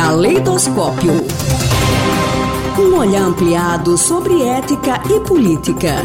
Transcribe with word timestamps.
Caleidoscópio. 0.00 1.12
Um 2.78 2.96
olhar 2.96 3.20
ampliado 3.20 3.98
sobre 3.98 4.42
ética 4.44 4.98
e 5.14 5.20
política. 5.20 5.96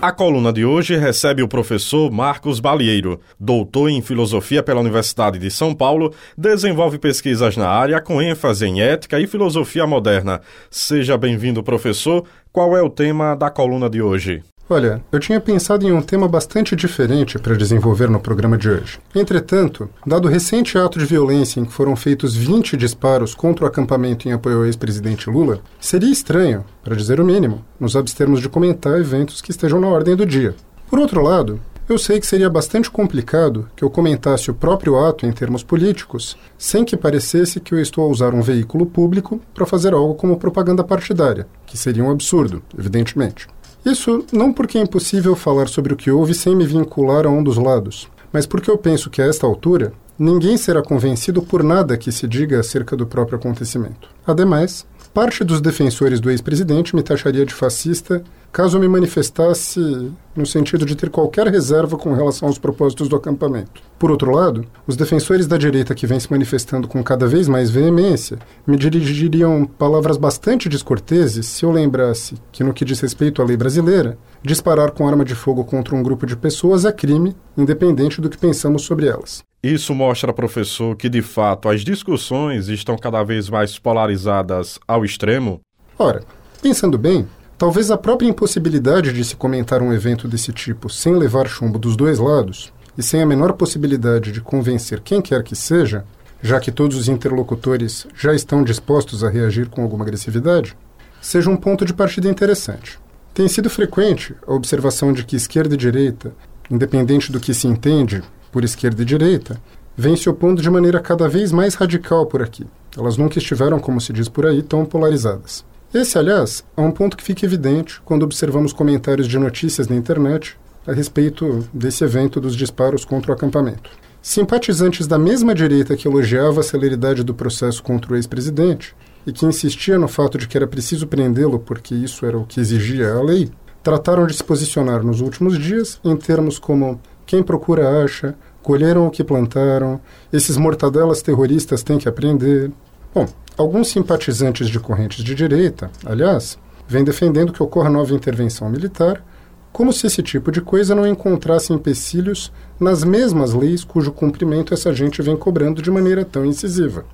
A 0.00 0.10
coluna 0.10 0.50
de 0.50 0.64
hoje 0.64 0.96
recebe 0.96 1.42
o 1.42 1.48
professor 1.48 2.10
Marcos 2.10 2.60
Balieiro, 2.60 3.20
doutor 3.38 3.90
em 3.90 4.00
filosofia 4.00 4.62
pela 4.62 4.80
Universidade 4.80 5.38
de 5.38 5.50
São 5.50 5.74
Paulo, 5.74 6.14
desenvolve 6.36 6.98
pesquisas 6.98 7.58
na 7.58 7.68
área 7.68 8.00
com 8.00 8.22
ênfase 8.22 8.64
em 8.64 8.80
ética 8.80 9.20
e 9.20 9.26
filosofia 9.26 9.86
moderna. 9.86 10.40
Seja 10.70 11.18
bem-vindo, 11.18 11.62
professor. 11.62 12.24
Qual 12.50 12.74
é 12.74 12.80
o 12.80 12.88
tema 12.88 13.34
da 13.34 13.50
coluna 13.50 13.90
de 13.90 14.00
hoje? 14.00 14.42
Olha, 14.68 15.04
eu 15.12 15.20
tinha 15.20 15.38
pensado 15.38 15.86
em 15.86 15.92
um 15.92 16.00
tema 16.00 16.26
bastante 16.26 16.74
diferente 16.74 17.38
para 17.38 17.54
desenvolver 17.54 18.08
no 18.08 18.18
programa 18.18 18.56
de 18.56 18.70
hoje. 18.70 18.98
Entretanto, 19.14 19.90
dado 20.06 20.26
o 20.26 20.30
recente 20.30 20.78
ato 20.78 20.98
de 20.98 21.04
violência 21.04 21.60
em 21.60 21.66
que 21.66 21.72
foram 21.72 21.94
feitos 21.94 22.34
20 22.34 22.74
disparos 22.74 23.34
contra 23.34 23.66
o 23.66 23.68
acampamento 23.68 24.26
em 24.26 24.32
apoio 24.32 24.56
ao 24.56 24.64
ex-presidente 24.64 25.28
Lula, 25.28 25.60
seria 25.78 26.10
estranho, 26.10 26.64
para 26.82 26.96
dizer 26.96 27.20
o 27.20 27.26
mínimo, 27.26 27.62
nos 27.78 27.94
abstermos 27.94 28.40
de 28.40 28.48
comentar 28.48 28.98
eventos 28.98 29.42
que 29.42 29.50
estejam 29.50 29.78
na 29.78 29.88
ordem 29.88 30.16
do 30.16 30.24
dia. 30.24 30.54
Por 30.88 30.98
outro 30.98 31.20
lado, 31.20 31.60
eu 31.86 31.98
sei 31.98 32.18
que 32.18 32.26
seria 32.26 32.48
bastante 32.48 32.90
complicado 32.90 33.68
que 33.76 33.84
eu 33.84 33.90
comentasse 33.90 34.50
o 34.50 34.54
próprio 34.54 34.98
ato 34.98 35.26
em 35.26 35.32
termos 35.32 35.62
políticos, 35.62 36.38
sem 36.56 36.86
que 36.86 36.96
parecesse 36.96 37.60
que 37.60 37.74
eu 37.74 37.78
estou 37.78 38.06
a 38.06 38.08
usar 38.08 38.32
um 38.32 38.40
veículo 38.40 38.86
público 38.86 39.38
para 39.52 39.66
fazer 39.66 39.92
algo 39.92 40.14
como 40.14 40.38
propaganda 40.38 40.82
partidária, 40.82 41.46
que 41.66 41.76
seria 41.76 42.02
um 42.02 42.10
absurdo, 42.10 42.62
evidentemente. 42.78 43.46
Isso 43.84 44.24
não 44.32 44.52
porque 44.52 44.78
é 44.78 44.80
impossível 44.80 45.36
falar 45.36 45.68
sobre 45.68 45.92
o 45.92 45.96
que 45.96 46.10
houve 46.10 46.32
sem 46.32 46.56
me 46.56 46.66
vincular 46.66 47.26
a 47.26 47.30
um 47.30 47.42
dos 47.42 47.58
lados, 47.58 48.08
mas 48.32 48.46
porque 48.46 48.70
eu 48.70 48.78
penso 48.78 49.10
que 49.10 49.20
a 49.20 49.26
esta 49.26 49.46
altura 49.46 49.92
ninguém 50.18 50.56
será 50.56 50.82
convencido 50.82 51.42
por 51.42 51.62
nada 51.62 51.98
que 51.98 52.10
se 52.10 52.26
diga 52.26 52.60
acerca 52.60 52.96
do 52.96 53.06
próprio 53.06 53.36
acontecimento. 53.36 54.08
Ademais, 54.26 54.86
parte 55.14 55.44
dos 55.44 55.60
defensores 55.60 56.18
do 56.18 56.28
ex-presidente 56.28 56.96
me 56.96 57.02
taxaria 57.02 57.46
de 57.46 57.54
fascista 57.54 58.20
caso 58.52 58.76
eu 58.76 58.80
me 58.80 58.88
manifestasse 58.88 60.10
no 60.34 60.44
sentido 60.44 60.84
de 60.84 60.96
ter 60.96 61.08
qualquer 61.08 61.46
reserva 61.46 61.96
com 61.96 62.12
relação 62.12 62.48
aos 62.48 62.58
propósitos 62.58 63.08
do 63.08 63.14
acampamento. 63.14 63.80
Por 63.96 64.10
outro 64.10 64.32
lado, 64.32 64.66
os 64.88 64.96
defensores 64.96 65.46
da 65.46 65.56
direita 65.56 65.94
que 65.94 66.06
vem 66.06 66.18
se 66.18 66.30
manifestando 66.30 66.88
com 66.88 67.02
cada 67.02 67.28
vez 67.28 67.46
mais 67.46 67.70
veemência 67.70 68.38
me 68.66 68.76
dirigiriam 68.76 69.64
palavras 69.64 70.16
bastante 70.16 70.68
descorteses 70.68 71.46
se 71.46 71.64
eu 71.64 71.70
lembrasse 71.70 72.34
que, 72.50 72.64
no 72.64 72.74
que 72.74 72.84
diz 72.84 72.98
respeito 72.98 73.40
à 73.40 73.44
lei 73.44 73.56
brasileira, 73.56 74.18
disparar 74.42 74.90
com 74.90 75.06
arma 75.06 75.24
de 75.24 75.34
fogo 75.34 75.64
contra 75.64 75.94
um 75.94 76.02
grupo 76.02 76.26
de 76.26 76.36
pessoas 76.36 76.84
é 76.84 76.92
crime, 76.92 77.36
independente 77.56 78.20
do 78.20 78.28
que 78.28 78.38
pensamos 78.38 78.82
sobre 78.82 79.06
elas. 79.06 79.44
Isso 79.66 79.94
mostra, 79.94 80.32
professor, 80.32 80.94
que 80.94 81.08
de 81.08 81.22
fato 81.22 81.70
as 81.70 81.80
discussões 81.80 82.68
estão 82.68 82.98
cada 82.98 83.22
vez 83.22 83.48
mais 83.48 83.78
polarizadas 83.78 84.78
ao 84.86 85.04
extremo? 85.04 85.60
Ora, 85.98 86.22
pensando 86.60 86.98
bem, 86.98 87.26
Talvez 87.56 87.90
a 87.90 87.96
própria 87.96 88.28
impossibilidade 88.28 89.12
de 89.12 89.24
se 89.24 89.36
comentar 89.36 89.80
um 89.80 89.92
evento 89.92 90.26
desse 90.26 90.52
tipo 90.52 90.90
sem 90.90 91.14
levar 91.14 91.48
chumbo 91.48 91.78
dos 91.78 91.96
dois 91.96 92.18
lados 92.18 92.72
e 92.98 93.02
sem 93.02 93.22
a 93.22 93.26
menor 93.26 93.52
possibilidade 93.52 94.32
de 94.32 94.40
convencer 94.40 95.00
quem 95.00 95.22
quer 95.22 95.42
que 95.44 95.54
seja, 95.54 96.04
já 96.42 96.58
que 96.58 96.72
todos 96.72 96.96
os 96.96 97.08
interlocutores 97.08 98.08
já 98.14 98.34
estão 98.34 98.64
dispostos 98.64 99.22
a 99.22 99.30
reagir 99.30 99.68
com 99.68 99.82
alguma 99.82 100.04
agressividade, 100.04 100.76
seja 101.22 101.48
um 101.48 101.56
ponto 101.56 101.84
de 101.84 101.94
partida 101.94 102.28
interessante. 102.28 102.98
Tem 103.32 103.46
sido 103.46 103.70
frequente 103.70 104.34
a 104.46 104.52
observação 104.52 105.12
de 105.12 105.24
que 105.24 105.36
esquerda 105.36 105.74
e 105.74 105.78
direita, 105.78 106.34
independente 106.68 107.30
do 107.30 107.40
que 107.40 107.54
se 107.54 107.68
entende 107.68 108.22
por 108.54 108.62
esquerda 108.62 109.02
e 109.02 109.04
direita, 109.04 109.60
vêm 109.96 110.14
se 110.14 110.30
opondo 110.30 110.62
de 110.62 110.70
maneira 110.70 111.00
cada 111.00 111.28
vez 111.28 111.50
mais 111.50 111.74
radical 111.74 112.24
por 112.24 112.40
aqui. 112.40 112.64
Elas 112.96 113.16
nunca 113.16 113.36
estiveram, 113.36 113.80
como 113.80 114.00
se 114.00 114.12
diz 114.12 114.28
por 114.28 114.46
aí, 114.46 114.62
tão 114.62 114.84
polarizadas. 114.84 115.64
Esse, 115.92 116.16
aliás, 116.16 116.64
é 116.76 116.80
um 116.80 116.92
ponto 116.92 117.16
que 117.16 117.24
fica 117.24 117.44
evidente 117.44 118.00
quando 118.04 118.22
observamos 118.22 118.72
comentários 118.72 119.26
de 119.26 119.40
notícias 119.40 119.88
na 119.88 119.96
internet 119.96 120.56
a 120.86 120.92
respeito 120.92 121.68
desse 121.74 122.04
evento 122.04 122.40
dos 122.40 122.54
disparos 122.54 123.04
contra 123.04 123.32
o 123.32 123.34
acampamento. 123.34 123.90
Simpatizantes 124.22 125.08
da 125.08 125.18
mesma 125.18 125.52
direita 125.52 125.96
que 125.96 126.06
elogiava 126.06 126.60
a 126.60 126.64
celeridade 126.64 127.24
do 127.24 127.34
processo 127.34 127.82
contra 127.82 128.12
o 128.12 128.16
ex-presidente 128.16 128.94
e 129.26 129.32
que 129.32 129.46
insistia 129.46 129.98
no 129.98 130.06
fato 130.06 130.38
de 130.38 130.46
que 130.46 130.56
era 130.56 130.68
preciso 130.68 131.08
prendê-lo 131.08 131.58
porque 131.58 131.92
isso 131.92 132.24
era 132.24 132.38
o 132.38 132.46
que 132.46 132.60
exigia 132.60 133.14
a 133.14 133.20
lei, 133.20 133.50
trataram 133.82 134.28
de 134.28 134.34
se 134.34 134.44
posicionar 134.44 135.02
nos 135.02 135.20
últimos 135.20 135.58
dias 135.58 135.98
em 136.04 136.16
termos 136.16 136.56
como 136.56 137.00
quem 137.26 137.42
procura 137.42 138.04
acha, 138.04 138.34
colheram 138.64 139.06
o 139.06 139.10
que 139.10 139.22
plantaram, 139.22 140.00
esses 140.32 140.56
mortadelas 140.56 141.22
terroristas 141.22 141.84
têm 141.84 141.98
que 141.98 142.08
aprender. 142.08 142.72
Bom, 143.14 143.28
Alguns 143.56 143.86
simpatizantes 143.86 144.68
de 144.68 144.80
correntes 144.80 145.22
de 145.22 145.32
direita, 145.32 145.88
aliás, 146.04 146.58
vêm 146.88 147.04
defendendo 147.04 147.52
que 147.52 147.62
ocorra 147.62 147.88
nova 147.88 148.12
intervenção 148.12 148.68
militar, 148.68 149.24
como 149.72 149.92
se 149.92 150.08
esse 150.08 150.24
tipo 150.24 150.50
de 150.50 150.60
coisa 150.60 150.92
não 150.92 151.06
encontrasse 151.06 151.72
empecilhos 151.72 152.50
nas 152.80 153.04
mesmas 153.04 153.54
leis 153.54 153.84
cujo 153.84 154.10
cumprimento 154.10 154.74
essa 154.74 154.92
gente 154.92 155.22
vem 155.22 155.36
cobrando 155.36 155.80
de 155.80 155.88
maneira 155.88 156.24
tão 156.24 156.44
incisiva. 156.44 157.04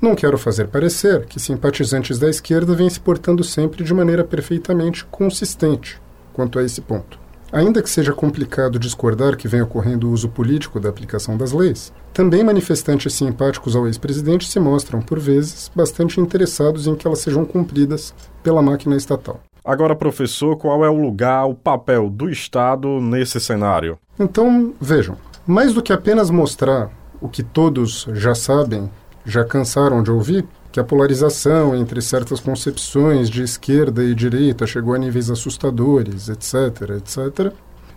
Não 0.00 0.14
quero 0.14 0.38
fazer 0.38 0.68
parecer 0.68 1.26
que 1.26 1.38
simpatizantes 1.38 2.18
da 2.18 2.30
esquerda 2.30 2.74
vêm 2.74 2.88
se 2.88 2.98
portando 2.98 3.44
sempre 3.44 3.84
de 3.84 3.92
maneira 3.92 4.24
perfeitamente 4.24 5.04
consistente 5.04 6.00
quanto 6.32 6.58
a 6.58 6.64
esse 6.64 6.80
ponto. 6.80 7.18
Ainda 7.52 7.82
que 7.82 7.90
seja 7.90 8.12
complicado 8.12 8.78
discordar 8.78 9.36
que 9.36 9.48
venha 9.48 9.64
ocorrendo 9.64 10.08
o 10.08 10.12
uso 10.12 10.28
político 10.28 10.78
da 10.78 10.88
aplicação 10.88 11.36
das 11.36 11.50
leis, 11.50 11.92
também 12.12 12.44
manifestantes 12.44 13.12
simpáticos 13.12 13.74
ao 13.74 13.86
ex-presidente 13.86 14.48
se 14.48 14.60
mostram, 14.60 15.02
por 15.02 15.18
vezes, 15.18 15.68
bastante 15.74 16.20
interessados 16.20 16.86
em 16.86 16.94
que 16.94 17.06
elas 17.06 17.18
sejam 17.18 17.44
cumpridas 17.44 18.14
pela 18.40 18.62
máquina 18.62 18.96
estatal. 18.96 19.40
Agora, 19.64 19.96
professor, 19.96 20.56
qual 20.56 20.84
é 20.84 20.88
o 20.88 21.00
lugar, 21.00 21.44
o 21.46 21.54
papel 21.54 22.08
do 22.08 22.30
Estado 22.30 23.00
nesse 23.00 23.40
cenário? 23.40 23.98
Então, 24.18 24.72
vejam, 24.80 25.16
mais 25.44 25.74
do 25.74 25.82
que 25.82 25.92
apenas 25.92 26.30
mostrar 26.30 26.88
o 27.20 27.28
que 27.28 27.42
todos 27.42 28.06
já 28.12 28.34
sabem, 28.34 28.88
já 29.26 29.44
cansaram 29.44 30.02
de 30.02 30.10
ouvir, 30.10 30.46
que 30.72 30.78
a 30.78 30.84
polarização 30.84 31.74
entre 31.74 32.00
certas 32.00 32.38
concepções 32.38 33.28
de 33.28 33.42
esquerda 33.42 34.04
e 34.04 34.14
direita 34.14 34.66
chegou 34.66 34.94
a 34.94 34.98
níveis 34.98 35.30
assustadores, 35.30 36.28
etc., 36.28 36.90
etc., 36.96 37.52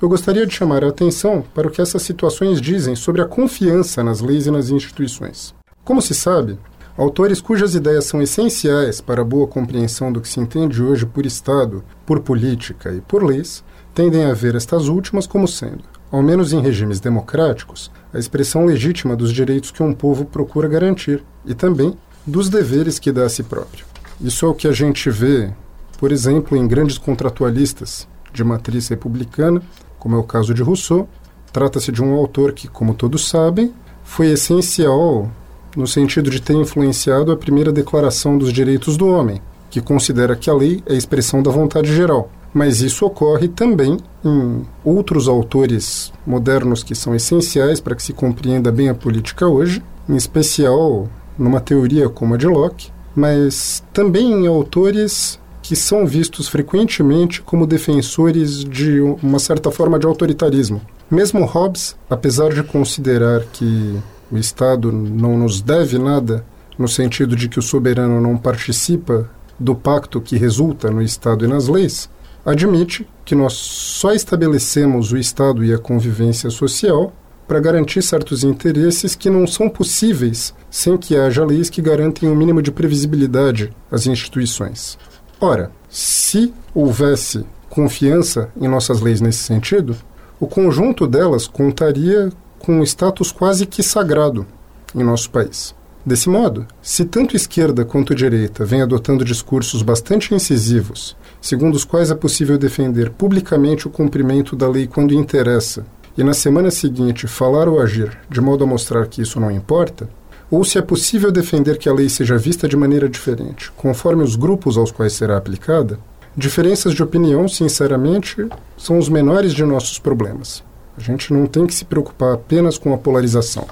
eu 0.00 0.08
gostaria 0.08 0.46
de 0.46 0.54
chamar 0.54 0.84
a 0.84 0.88
atenção 0.88 1.42
para 1.52 1.66
o 1.66 1.70
que 1.70 1.82
essas 1.82 2.02
situações 2.02 2.60
dizem 2.60 2.94
sobre 2.94 3.20
a 3.20 3.26
confiança 3.26 4.04
nas 4.04 4.20
leis 4.20 4.46
e 4.46 4.50
nas 4.50 4.70
instituições. 4.70 5.52
Como 5.82 6.00
se 6.00 6.14
sabe, 6.14 6.56
autores 6.96 7.40
cujas 7.40 7.74
ideias 7.74 8.04
são 8.04 8.22
essenciais 8.22 9.00
para 9.00 9.22
a 9.22 9.24
boa 9.24 9.48
compreensão 9.48 10.12
do 10.12 10.20
que 10.20 10.28
se 10.28 10.38
entende 10.38 10.80
hoje 10.80 11.04
por 11.04 11.26
Estado, 11.26 11.82
por 12.06 12.20
política 12.20 12.92
e 12.92 13.00
por 13.00 13.24
leis, 13.24 13.64
tendem 13.92 14.24
a 14.24 14.34
ver 14.34 14.54
estas 14.54 14.86
últimas 14.86 15.26
como 15.26 15.48
sendo, 15.48 15.82
ao 16.12 16.22
menos 16.22 16.52
em 16.52 16.60
regimes 16.60 17.00
democráticos, 17.00 17.90
a 18.14 18.18
expressão 18.18 18.64
legítima 18.66 19.16
dos 19.16 19.32
direitos 19.32 19.72
que 19.72 19.82
um 19.82 19.92
povo 19.92 20.24
procura 20.24 20.68
garantir 20.68 21.24
e 21.44 21.54
também 21.54 21.96
dos 22.28 22.48
deveres 22.48 22.98
que 22.98 23.10
dá 23.10 23.24
a 23.24 23.28
si 23.28 23.42
próprio. 23.42 23.84
Isso 24.20 24.44
é 24.44 24.48
o 24.48 24.54
que 24.54 24.68
a 24.68 24.72
gente 24.72 25.10
vê, 25.10 25.50
por 25.98 26.12
exemplo, 26.12 26.56
em 26.56 26.68
grandes 26.68 26.98
contratualistas 26.98 28.06
de 28.32 28.44
matriz 28.44 28.88
republicana, 28.88 29.62
como 29.98 30.14
é 30.14 30.18
o 30.18 30.24
caso 30.24 30.52
de 30.52 30.62
Rousseau. 30.62 31.08
Trata-se 31.52 31.90
de 31.90 32.02
um 32.02 32.14
autor 32.14 32.52
que, 32.52 32.68
como 32.68 32.94
todos 32.94 33.28
sabem, 33.28 33.72
foi 34.04 34.28
essencial 34.28 35.30
no 35.76 35.86
sentido 35.86 36.30
de 36.30 36.40
ter 36.40 36.54
influenciado 36.54 37.30
a 37.32 37.36
primeira 37.36 37.72
Declaração 37.72 38.36
dos 38.36 38.52
Direitos 38.52 38.96
do 38.96 39.06
Homem, 39.06 39.40
que 39.70 39.80
considera 39.80 40.36
que 40.36 40.50
a 40.50 40.54
lei 40.54 40.82
é 40.86 40.92
a 40.92 40.96
expressão 40.96 41.42
da 41.42 41.50
vontade 41.50 41.94
geral. 41.94 42.30
Mas 42.52 42.80
isso 42.80 43.04
ocorre 43.04 43.48
também 43.48 43.98
em 44.24 44.66
outros 44.84 45.28
autores 45.28 46.12
modernos 46.26 46.82
que 46.82 46.94
são 46.94 47.14
essenciais 47.14 47.80
para 47.80 47.94
que 47.94 48.02
se 48.02 48.12
compreenda 48.12 48.72
bem 48.72 48.88
a 48.88 48.94
política 48.94 49.46
hoje, 49.46 49.82
em 50.08 50.16
especial 50.16 51.08
numa 51.38 51.60
teoria 51.60 52.08
como 52.08 52.34
a 52.34 52.36
de 52.36 52.46
Locke, 52.46 52.90
mas 53.14 53.82
também 53.92 54.32
em 54.32 54.46
autores 54.46 55.38
que 55.62 55.76
são 55.76 56.06
vistos 56.06 56.48
frequentemente 56.48 57.42
como 57.42 57.66
defensores 57.66 58.64
de 58.64 59.00
uma 59.22 59.38
certa 59.38 59.70
forma 59.70 59.98
de 59.98 60.06
autoritarismo. 60.06 60.80
Mesmo 61.10 61.44
Hobbes, 61.44 61.96
apesar 62.08 62.52
de 62.52 62.62
considerar 62.62 63.42
que 63.52 63.98
o 64.30 64.38
Estado 64.38 64.90
não 64.92 65.36
nos 65.36 65.60
deve 65.60 65.98
nada, 65.98 66.44
no 66.78 66.88
sentido 66.88 67.34
de 67.34 67.48
que 67.48 67.58
o 67.58 67.62
soberano 67.62 68.20
não 68.20 68.36
participa 68.36 69.28
do 69.58 69.74
pacto 69.74 70.20
que 70.20 70.36
resulta 70.36 70.90
no 70.90 71.02
Estado 71.02 71.44
e 71.44 71.48
nas 71.48 71.66
leis, 71.66 72.08
admite 72.46 73.06
que 73.24 73.34
nós 73.34 73.52
só 73.52 74.12
estabelecemos 74.12 75.12
o 75.12 75.18
Estado 75.18 75.64
e 75.64 75.74
a 75.74 75.78
convivência 75.78 76.48
social 76.50 77.12
para 77.48 77.58
garantir 77.60 78.02
certos 78.02 78.44
interesses 78.44 79.14
que 79.14 79.30
não 79.30 79.46
são 79.46 79.70
possíveis 79.70 80.54
sem 80.70 80.98
que 80.98 81.16
haja 81.16 81.46
leis 81.46 81.70
que 81.70 81.80
garantem 81.80 82.28
um 82.28 82.36
mínimo 82.36 82.60
de 82.60 82.70
previsibilidade 82.70 83.72
às 83.90 84.06
instituições. 84.06 84.98
Ora, 85.40 85.72
se 85.88 86.52
houvesse 86.74 87.46
confiança 87.70 88.50
em 88.60 88.68
nossas 88.68 89.00
leis 89.00 89.22
nesse 89.22 89.38
sentido, 89.38 89.96
o 90.38 90.46
conjunto 90.46 91.06
delas 91.06 91.46
contaria 91.46 92.30
com 92.58 92.80
um 92.80 92.82
status 92.82 93.32
quase 93.32 93.64
que 93.64 93.82
sagrado. 93.82 94.46
em 94.94 95.04
nosso 95.04 95.28
país. 95.30 95.74
Desse 96.04 96.30
modo, 96.30 96.66
se 96.80 97.04
tanto 97.04 97.36
esquerda 97.36 97.84
quanto 97.84 98.14
direita 98.14 98.64
vêm 98.64 98.80
adotando 98.80 99.22
discursos 99.22 99.82
bastante 99.82 100.34
incisivos, 100.34 101.14
segundo 101.40 101.74
os 101.74 101.84
quais 101.84 102.10
é 102.10 102.14
possível 102.14 102.56
defender 102.56 103.10
publicamente 103.10 103.86
o 103.86 103.90
cumprimento 103.90 104.56
da 104.56 104.66
lei 104.66 104.86
quando 104.86 105.12
interessa, 105.12 105.84
e 106.18 106.24
na 106.24 106.34
semana 106.34 106.68
seguinte 106.68 107.28
falar 107.28 107.68
ou 107.68 107.80
agir 107.80 108.18
de 108.28 108.40
modo 108.40 108.64
a 108.64 108.66
mostrar 108.66 109.06
que 109.06 109.22
isso 109.22 109.38
não 109.38 109.52
importa, 109.52 110.10
ou 110.50 110.64
se 110.64 110.76
é 110.76 110.82
possível 110.82 111.30
defender 111.30 111.78
que 111.78 111.88
a 111.88 111.94
lei 111.94 112.08
seja 112.08 112.36
vista 112.36 112.66
de 112.66 112.76
maneira 112.76 113.08
diferente, 113.08 113.70
conforme 113.76 114.24
os 114.24 114.34
grupos 114.34 114.76
aos 114.76 114.90
quais 114.90 115.12
será 115.12 115.36
aplicada, 115.36 115.96
diferenças 116.36 116.92
de 116.92 117.04
opinião, 117.04 117.46
sinceramente, 117.46 118.48
são 118.76 118.98
os 118.98 119.08
menores 119.08 119.54
de 119.54 119.62
nossos 119.62 120.00
problemas. 120.00 120.64
A 120.96 121.00
gente 121.00 121.32
não 121.32 121.46
tem 121.46 121.66
que 121.66 121.74
se 121.74 121.84
preocupar 121.84 122.34
apenas 122.34 122.76
com 122.76 122.92
a 122.92 122.98
polarização. 122.98 123.68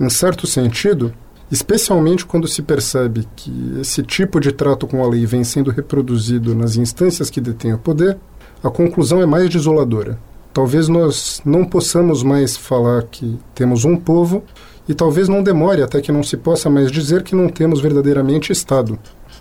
Em 0.00 0.10
certo 0.10 0.48
sentido, 0.48 1.14
especialmente 1.48 2.26
quando 2.26 2.48
se 2.48 2.62
percebe 2.62 3.28
que 3.36 3.78
esse 3.80 4.02
tipo 4.02 4.40
de 4.40 4.50
trato 4.50 4.84
com 4.88 5.04
a 5.04 5.08
lei 5.08 5.24
vem 5.26 5.44
sendo 5.44 5.70
reproduzido 5.70 6.56
nas 6.56 6.74
instâncias 6.74 7.30
que 7.30 7.40
detêm 7.40 7.72
o 7.72 7.78
poder, 7.78 8.18
a 8.64 8.70
conclusão 8.70 9.22
é 9.22 9.26
mais 9.26 9.48
desoladora. 9.48 10.18
Talvez 10.54 10.86
nós 10.86 11.42
não 11.44 11.64
possamos 11.64 12.22
mais 12.22 12.56
falar 12.56 13.02
que 13.02 13.36
temos 13.56 13.84
um 13.84 13.96
povo 13.96 14.44
e 14.88 14.94
talvez 14.94 15.28
não 15.28 15.42
demore 15.42 15.82
até 15.82 16.00
que 16.00 16.12
não 16.12 16.22
se 16.22 16.36
possa 16.36 16.70
mais 16.70 16.92
dizer 16.92 17.24
que 17.24 17.34
não 17.34 17.48
temos 17.48 17.80
verdadeiramente 17.80 18.52
Estado. 18.52 18.96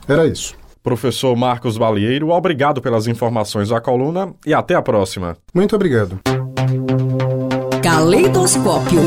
Era 0.08 0.26
isso. 0.26 0.56
Professor 0.82 1.36
Marcos 1.36 1.78
Balieiro, 1.78 2.30
obrigado 2.30 2.82
pelas 2.82 3.06
informações 3.06 3.70
da 3.70 3.80
coluna 3.80 4.34
e 4.44 4.56
até 4.56 4.74
a 4.74 4.82
próxima. 4.82 5.38
Muito 5.54 5.76
obrigado. 5.76 6.20
Caleidoscópio. 7.84 9.02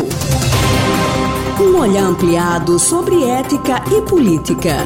Um 1.61 1.81
olhar 1.81 2.05
ampliado 2.05 2.79
sobre 2.79 3.25
ética 3.25 3.83
e 3.91 4.01
política. 4.03 4.77